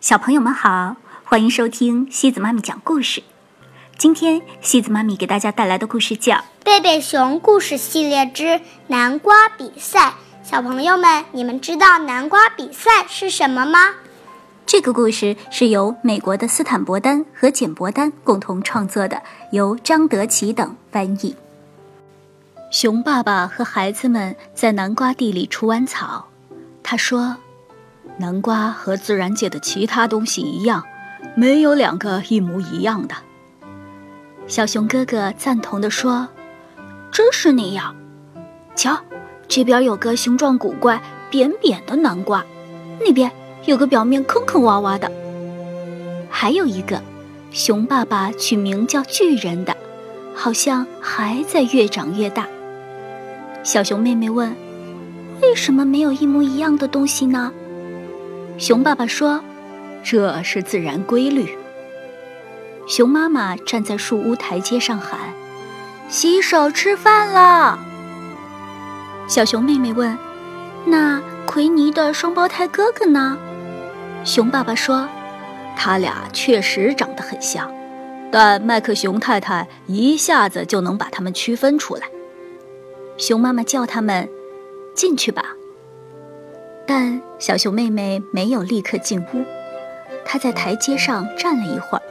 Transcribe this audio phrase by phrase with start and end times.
[0.00, 3.22] 小朋友们好，欢迎收听西子妈咪讲故事。
[3.96, 10.10] 今天西子妈咪给大家带来的故事叫《贝贝熊故事系列之南瓜比赛》。
[10.42, 13.94] 小朋友们，你们知道南瓜比赛是什么吗？
[14.66, 21.34] 这个故事是由美国的斯坦伯丹和简伯丹共同创作的，由张德奇等翻译。
[22.70, 26.26] 熊爸爸和孩子们在南瓜地里除完草，
[26.82, 27.36] 他说。
[28.18, 30.82] 南瓜和自然界的其他东西一样，
[31.34, 33.14] 没有两个一模一样的。
[34.46, 36.28] 小熊哥哥赞同地说
[37.12, 37.94] ：“真是那样。
[38.74, 38.98] 瞧，
[39.48, 42.44] 这边有个形状古怪、扁扁的南瓜，
[43.00, 43.30] 那边
[43.64, 45.10] 有个表面坑坑洼洼的，
[46.30, 47.02] 还有一个，
[47.50, 49.76] 熊爸爸取名叫巨人的，
[50.34, 52.46] 好像还在越长越大。”
[53.62, 54.54] 小熊妹妹问
[55.42, 57.52] ：“为什么没有一模一样的东西呢？”
[58.58, 59.42] 熊爸爸说
[60.02, 61.56] ：“这是自然规律。”
[62.88, 65.20] 熊妈妈站在树屋台阶上喊
[66.08, 67.78] ：“洗手吃饭了。”
[69.28, 70.16] 小熊妹妹问
[70.86, 73.36] ：“那奎尼的双胞胎哥哥呢？”
[74.24, 75.06] 熊爸爸说
[75.76, 77.70] ：“他俩确实长得很像，
[78.32, 82.08] 但麦克熊太太一下子就能把他们区分出来。”
[83.18, 84.26] 熊妈妈叫他们
[84.94, 85.54] ：“进去吧。”
[86.86, 89.44] 但小熊妹妹没有立刻进屋，
[90.24, 92.02] 她在台阶上站了一会儿，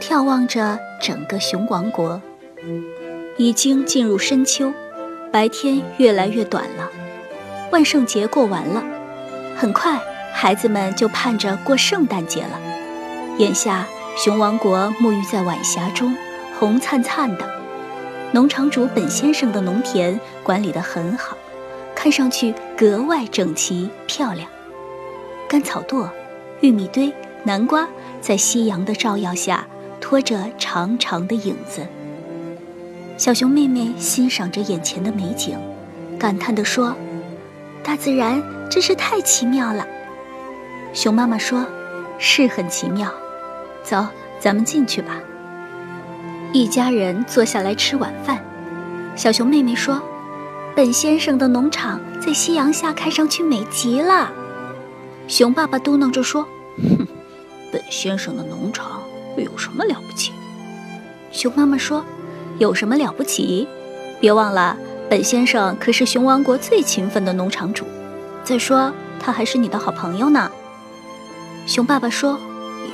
[0.00, 2.20] 眺望着整个熊王国。
[3.36, 4.72] 已经进入深秋，
[5.30, 6.90] 白天越来越短了。
[7.70, 8.82] 万圣节过完了，
[9.56, 9.98] 很快
[10.32, 12.60] 孩子们就盼着过圣诞节了。
[13.38, 13.86] 眼下，
[14.16, 16.16] 熊王国沐浴在晚霞中，
[16.58, 17.44] 红灿灿的。
[18.32, 21.36] 农场主本先生的农田管理得很好。
[21.94, 24.48] 看上去格外整齐漂亮，
[25.48, 26.08] 干草垛、
[26.60, 27.12] 玉米堆、
[27.44, 27.86] 南瓜
[28.20, 29.64] 在夕阳的照耀下
[30.00, 31.86] 拖着长长的影子。
[33.16, 35.56] 小熊妹妹欣赏着眼前的美景，
[36.18, 36.96] 感叹地说
[37.84, 39.86] ：“大自然真是太奇妙了。”
[40.92, 41.64] 熊妈妈说
[42.18, 43.08] ：“是很奇妙。”
[43.84, 44.04] 走，
[44.40, 45.20] 咱们进去吧。
[46.52, 48.42] 一家人坐下来吃晚饭。
[49.14, 50.02] 小熊妹妹说。
[50.76, 54.32] 本先生的农场在夕阳下看上去美极了，
[55.28, 56.42] 熊爸爸嘟囔着说
[56.80, 57.06] ：“哼，
[57.70, 59.02] 本先生的农场
[59.36, 60.32] 有什么了不起？”
[61.30, 62.02] 熊妈妈说
[62.56, 63.68] ：“有什么了不起？
[64.20, 64.74] 别忘了，
[65.10, 67.84] 本先生可是熊王国最勤奋的农场主。
[68.42, 68.90] 再说，
[69.20, 70.50] 他还是你的好朋友呢。”
[71.68, 72.40] 熊爸爸说：“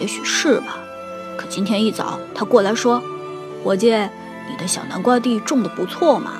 [0.00, 0.76] 也许是吧，
[1.36, 3.00] 可今天一早他过来说，
[3.62, 6.32] 伙计，你的小南瓜地种的不错嘛。”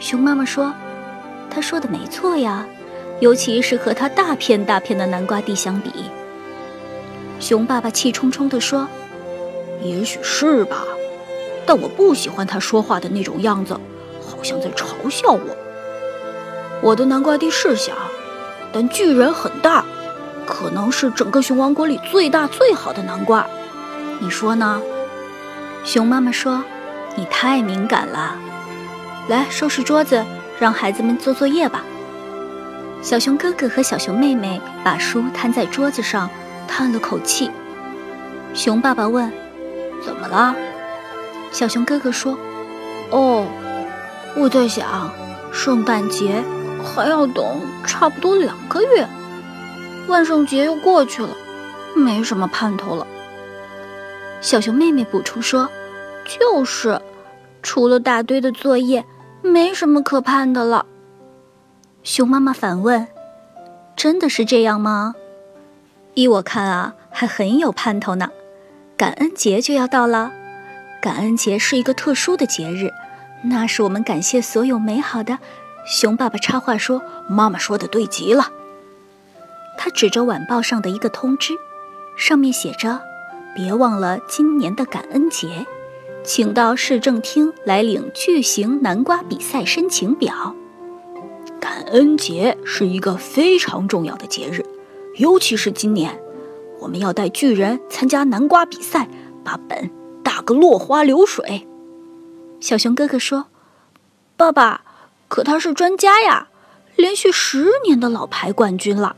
[0.00, 0.72] 熊妈妈说
[1.52, 2.66] ：“他说的没错呀，
[3.20, 5.90] 尤其是和他大片大片的南瓜地相比。”
[7.38, 8.88] 熊爸爸气冲冲地说
[9.82, 10.84] ：“也许是吧，
[11.66, 13.74] 但我不喜欢他说话的那种样子，
[14.20, 15.56] 好像在嘲笑我。
[16.80, 17.92] 我的南瓜地是小，
[18.72, 19.84] 但巨人很大，
[20.46, 23.46] 可能是整个熊王国里最大最好的南瓜。
[24.20, 24.80] 你说呢？”
[25.84, 26.62] 熊妈妈说
[27.16, 28.36] ：“你太敏感了。”
[29.28, 30.24] 来收拾桌子，
[30.62, 31.82] 让孩子们做作业吧。
[33.02, 36.30] 小熊哥哥和小熊妹妹把书摊在桌子上，
[36.68, 37.50] 叹了口气。
[38.54, 39.28] 熊爸爸问
[40.06, 40.54] ：“怎么了？”
[41.50, 42.38] 小熊哥哥说
[43.10, 43.44] ：“哦，
[44.36, 45.12] 我在想，
[45.52, 46.40] 圣诞节
[46.84, 47.44] 还要等
[47.84, 49.04] 差不多两个月，
[50.06, 51.30] 万圣节又过去了，
[51.96, 53.04] 没什么盼头了。”
[54.40, 55.68] 小熊妹妹补充说
[56.24, 57.02] ：“就是，
[57.64, 59.04] 除了大堆的作业。”
[59.42, 60.86] 没什么可盼的了。
[62.02, 63.06] 熊妈妈反问
[63.94, 65.14] ：“真的是这样吗？”
[66.14, 68.30] 依我看啊，还很有盼头呢。
[68.96, 70.32] 感恩节就要到了，
[71.00, 72.90] 感恩节是一个特殊的节日，
[73.44, 75.38] 那是我们感谢所有美好的。
[75.84, 78.50] 熊爸爸插话说：“妈妈说的对极了。”
[79.76, 81.54] 他指着晚报上的一个通知，
[82.16, 83.00] 上面写着
[83.56, 85.66] ：“别忘了今年的感恩节。”
[86.24, 90.54] 请到市政厅来领巨型南瓜比赛申请表。
[91.60, 94.64] 感恩节是一个非常重要的节日，
[95.16, 96.16] 尤其是今年，
[96.80, 99.08] 我们要带巨人参加南瓜比赛，
[99.44, 99.90] 把本
[100.22, 101.66] 打个落花流水。
[102.60, 103.46] 小熊哥哥说
[104.36, 104.82] ：“爸爸，
[105.28, 106.48] 可他是专家呀，
[106.96, 109.16] 连续十年的老牌冠军了。”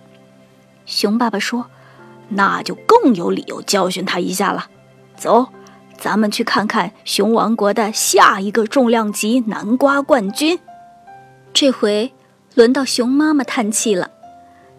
[0.86, 1.66] 熊爸爸说
[2.30, 4.68] ：“那就更有理由教训他一下了。”
[5.16, 5.48] 走。
[5.98, 10.58] 咱们去看看熊王国的下一个重量级南瓜冠军。
[11.52, 12.12] 这回
[12.54, 14.10] 轮到熊妈妈叹气了。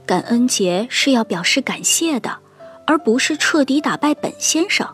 [0.06, 2.38] 感恩节是要表示感谢的，
[2.86, 4.88] 而不是彻底打败本先生。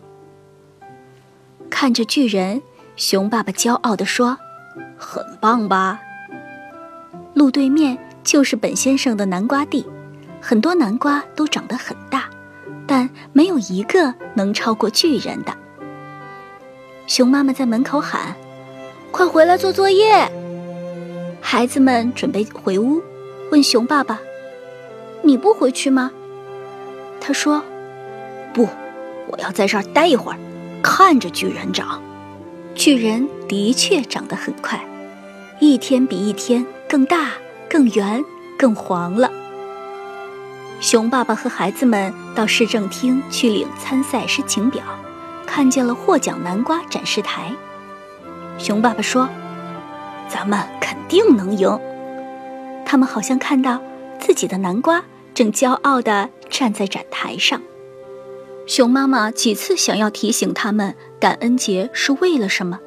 [1.70, 2.62] 看着巨人，
[2.96, 4.38] 熊爸爸骄傲地说
[4.98, 6.00] ：“很棒吧？”
[7.34, 9.86] 路对面就是本先生的南瓜地，
[10.40, 12.30] 很多南瓜都长得很大，
[12.88, 15.54] 但没有一个能超过巨人的。
[17.13, 18.34] 熊妈妈在门口喊
[19.12, 20.31] ：“快回来做作业！”
[21.44, 23.02] 孩子们准备回屋，
[23.52, 24.18] 问熊爸爸
[25.22, 26.10] ：“你不回去吗？”
[27.19, 27.62] 他说
[28.56, 28.66] ：“不，
[29.28, 30.38] 我要在这儿待一会儿，
[30.81, 32.02] 看着巨人长。
[32.75, 34.80] 巨人的确长得很快，
[35.60, 37.34] 一天比一天更大、
[37.69, 38.24] 更圆、
[38.58, 39.30] 更黄了。”
[40.80, 44.81] 熊爸爸和孩子们到市政厅去领参赛申请表，
[45.53, 47.51] 看见了获奖南瓜展示台。
[48.57, 49.27] 熊爸爸说
[50.30, 51.77] ：“咱们肯定能赢。”
[52.88, 53.81] 他们好像看到
[54.18, 55.03] 自己的南瓜
[55.33, 57.62] 正骄傲地站在展台上。
[58.65, 62.80] 熊妈妈几次想要提醒他们感恩节是为了什么，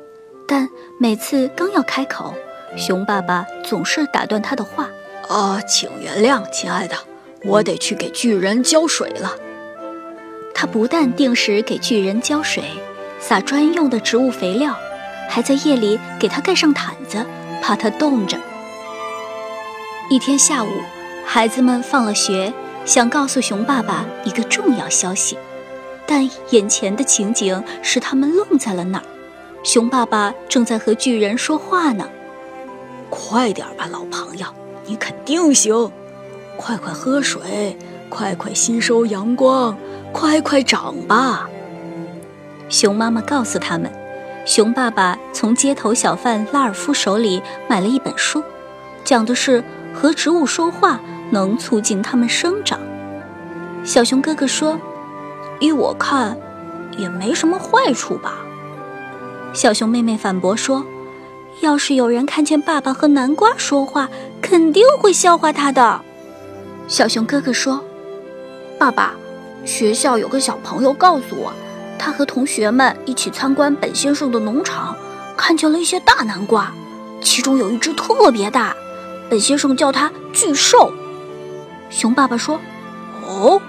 [0.48, 2.32] 但每次刚要开口，
[2.78, 4.88] 熊爸爸总是打断他的话
[5.28, 6.96] ：“啊，请原谅，亲爱的。”
[7.44, 9.30] 我得去给巨人浇水了。
[10.54, 12.62] 他不但定时给巨人浇水，
[13.18, 14.74] 撒专用的植物肥料，
[15.28, 17.26] 还在夜里给他盖上毯子，
[17.60, 18.38] 怕他冻着。
[20.08, 20.68] 一天下午，
[21.26, 22.52] 孩子们放了学，
[22.84, 25.36] 想告诉熊爸爸一个重要消息，
[26.06, 29.04] 但眼前的情景使他们愣在了那儿。
[29.64, 32.08] 熊爸爸正在和巨人说话呢。
[33.10, 34.46] 快点吧，老朋友，
[34.86, 35.90] 你肯定行。
[36.56, 37.76] 快快喝水，
[38.08, 39.76] 快快吸收阳光，
[40.14, 41.50] 快快长吧！
[42.68, 43.90] 熊妈妈告诉他们，
[44.46, 48.40] 熊爸爸从街头小贩拉尔夫手里买了一本书，
[49.04, 49.62] 讲的是
[49.92, 51.00] 和植物说话
[51.30, 52.78] 能促进它们生长。
[53.82, 54.78] 小熊哥哥说
[55.58, 56.38] ：“依我看，
[56.96, 58.36] 也没什么坏处吧。”
[59.52, 60.86] 小熊妹妹反驳说
[61.60, 64.08] ：“要是有人看见爸爸和南瓜说话，
[64.40, 66.00] 肯定会笑话他的。”
[66.86, 67.84] 小熊哥哥说
[68.78, 69.14] ：“爸爸，
[69.64, 71.52] 学校有个小朋友告诉我，
[71.98, 74.96] 他和同学们一起参观本先生的农场，
[75.36, 76.72] 看见了一些大南瓜，
[77.22, 78.74] 其中有一只特别大，
[79.28, 80.92] 本先生叫它巨兽。”
[81.90, 82.60] 熊爸爸说
[83.26, 83.60] ：“哦，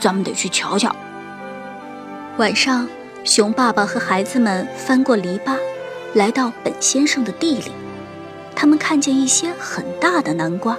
[0.00, 0.94] 咱们得去瞧瞧。”
[2.38, 2.88] 晚上，
[3.24, 5.56] 熊爸爸和孩子们翻过篱笆，
[6.14, 7.70] 来到本先生的地里，
[8.54, 10.76] 他们看见一些很大的南瓜，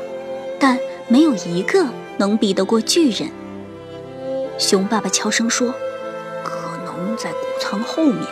[0.59, 0.77] 但。
[1.09, 1.85] 没有一个
[2.17, 3.29] 能比得过巨人。
[4.57, 5.73] 熊爸爸悄声说
[6.43, 8.25] ：“可能在谷仓后面。”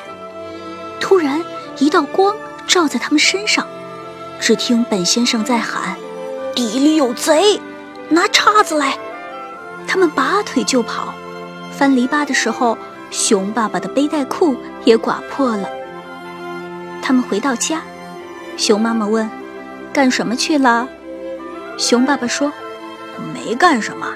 [1.00, 1.44] 突然，
[1.78, 2.36] 一道光
[2.68, 3.68] 照在他们身上，
[4.40, 5.96] 只听本先生在喊
[6.56, 7.60] ：“地里有贼，
[8.10, 8.98] 拿叉子来！”
[9.88, 11.14] 他们拔腿就跑。
[11.72, 12.78] 翻篱笆的时候，
[13.12, 15.70] 熊爸爸的背带裤也刮破了。
[17.02, 17.82] 他们回到家，
[18.58, 19.30] 熊妈妈问
[19.94, 20.88] ：“干什么去了？”
[21.78, 22.52] 熊爸爸说。
[23.34, 24.14] 没干什么，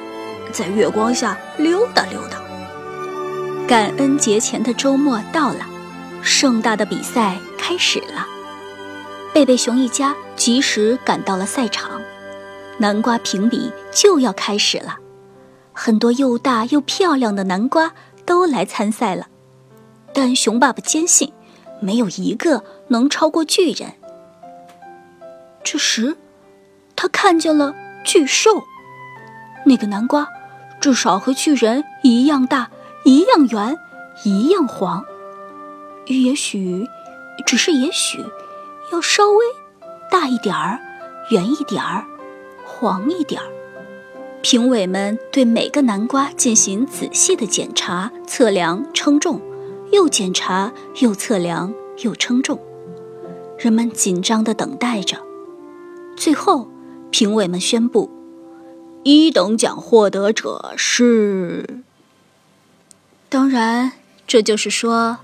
[0.52, 2.40] 在月光下溜达溜达。
[3.68, 5.66] 感恩节前的周末到了，
[6.22, 8.28] 盛大的比赛开始了。
[9.34, 12.02] 贝贝熊一家及时赶到了赛场，
[12.80, 14.98] 南瓜评比就要开始了。
[15.72, 17.94] 很多又大又漂亮的南瓜
[18.26, 19.28] 都来参赛了，
[20.14, 21.32] 但熊爸爸坚信，
[21.80, 23.94] 没有一个能超过巨人。
[25.64, 26.18] 这时，
[26.96, 28.64] 他看见了巨兽。
[29.66, 30.28] 那个南瓜，
[30.80, 32.70] 至少和巨人一样大，
[33.04, 33.78] 一样圆，
[34.24, 35.04] 一样黄。
[36.08, 36.88] 也许，
[37.46, 38.24] 只是也许，
[38.92, 39.46] 要稍微
[40.10, 40.80] 大一点儿，
[41.30, 42.06] 圆一点儿，
[42.66, 43.48] 黄一点儿。
[44.42, 49.42] 评委们对每个南瓜进行仔细的检查、测量、称重，
[49.92, 50.72] 又检查，
[51.02, 52.58] 又测量，又称重。
[53.58, 55.18] 人们紧张地等待着。
[56.16, 56.70] 最后，
[57.12, 58.10] 评委们宣布。
[59.04, 61.84] 一等奖获得者是。
[63.30, 63.94] 当然，
[64.28, 65.20] 这就是说，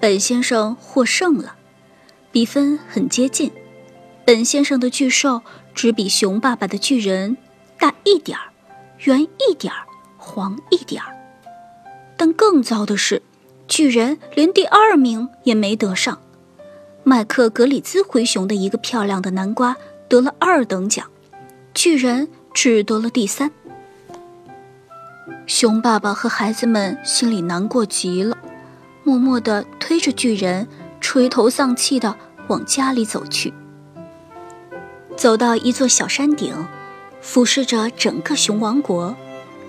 [0.00, 1.56] 本先生获胜了，
[2.32, 3.52] 比分很接近。
[4.24, 5.42] 本先生的巨兽
[5.74, 7.36] 只比熊爸爸的巨人
[7.78, 8.52] 大一点儿，
[9.00, 11.14] 圆一点儿，黄一点儿。
[12.16, 13.22] 但更糟的是，
[13.66, 16.20] 巨人连第二名也没得上。
[17.04, 19.76] 麦克格里兹灰熊的一个漂亮的南瓜
[20.08, 21.10] 得了二等奖，
[21.74, 22.28] 巨人。
[22.52, 23.50] 只得了第三。
[25.46, 28.36] 熊爸爸和孩子们心里难过极了，
[29.04, 30.66] 默默地推着巨人，
[31.00, 32.14] 垂头丧气地
[32.48, 33.52] 往家里走去。
[35.16, 36.54] 走到一座小山顶，
[37.20, 39.16] 俯视着整个熊王国，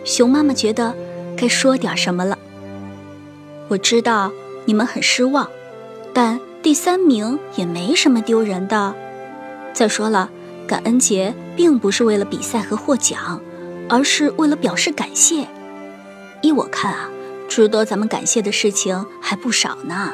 [0.04, 0.96] 熊妈妈觉得
[1.38, 2.38] 该说点什么了。
[3.70, 4.32] 我知道
[4.66, 5.50] 你们很失望，
[6.14, 8.94] 但第三名也没什么丢人的。
[9.74, 10.30] 再说了，
[10.70, 13.42] 感恩节并不是为了比赛和获奖，
[13.90, 15.48] 而是为了表示感谢。
[16.44, 17.10] 依我看啊，
[17.48, 20.14] 值得咱们感谢的事情还不少呢。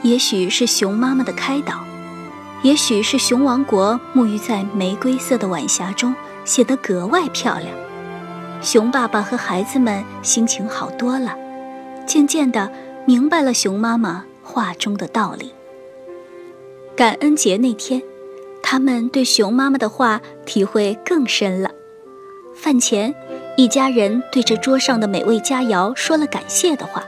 [0.00, 1.84] 也许是熊妈妈的开导，
[2.62, 6.14] 也许是熊王国沐浴在玫瑰色的晚霞中，
[6.46, 7.68] 显得格外漂亮。
[8.62, 11.36] 熊爸爸和孩子们心情好多了，
[12.06, 12.72] 渐渐的
[13.04, 15.52] 明白了熊妈妈话中的道理。
[16.96, 18.02] 感恩节那天，
[18.72, 21.70] 他们对熊妈妈的话体会更深了。
[22.54, 23.14] 饭前，
[23.54, 27.04] 一家人对着桌上的美味佳肴说了感谢的话。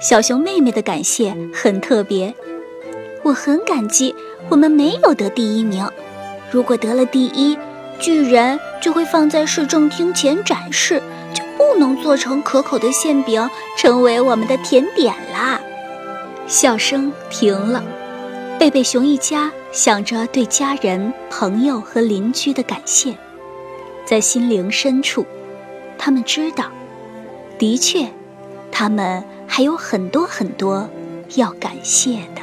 [0.00, 2.34] 小熊妹妹的感谢很特别，
[3.22, 4.12] 我很感激
[4.48, 5.88] 我们没有得第一名。
[6.50, 7.56] 如果得了第一，
[8.00, 11.00] 巨人就会放在市政厅前展示，
[11.32, 13.48] 就不能做成可口的馅饼，
[13.78, 15.60] 成为我们的甜点啦。
[16.48, 17.84] 笑声停了，
[18.58, 23.14] 贝贝熊一家想着对家人、朋友和邻居的感谢，
[24.04, 25.26] 在心灵深处，
[25.98, 26.66] 他们知道，
[27.58, 28.06] 的确，
[28.70, 29.24] 他们。
[29.54, 30.88] 还有很多很多
[31.34, 32.40] 要感谢的。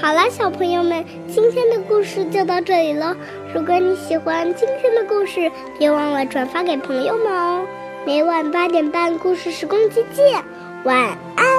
[0.00, 3.16] 好了，小朋友们，今天的故事就到这里了。
[3.54, 5.48] 如果你喜欢今天的故事，
[5.78, 7.64] 别忘了转发给朋友们哦。
[8.04, 10.42] 每晚八点半，故事时光机见，
[10.82, 11.51] 晚安。